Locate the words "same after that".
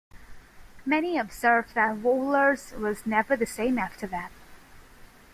3.45-4.31